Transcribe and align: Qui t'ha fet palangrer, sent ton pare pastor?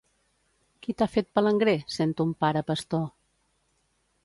Qui 0.85 0.95
t'ha 1.01 1.07
fet 1.17 1.29
palangrer, 1.39 1.77
sent 1.97 2.17
ton 2.23 2.33
pare 2.45 2.65
pastor? 2.73 3.07